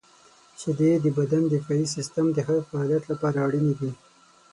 •شیدې 0.59 0.91
د 1.03 1.05
بدن 1.17 1.41
د 1.47 1.49
دفاعي 1.55 1.85
سیستم 1.95 2.25
د 2.33 2.37
ښه 2.47 2.55
فعالیت 2.69 3.03
لپاره 3.11 3.37
اړینې 3.47 3.73
دي. 3.79 3.91